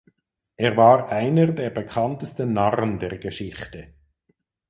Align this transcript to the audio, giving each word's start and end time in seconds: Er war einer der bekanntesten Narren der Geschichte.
Er 0.57 0.77
war 0.77 1.09
einer 1.09 1.45
der 1.51 1.69
bekanntesten 1.69 2.53
Narren 2.53 2.97
der 2.97 3.19
Geschichte. 3.19 3.93